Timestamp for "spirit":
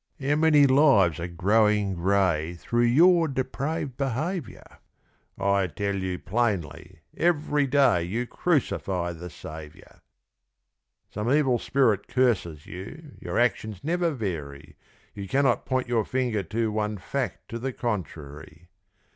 11.59-12.07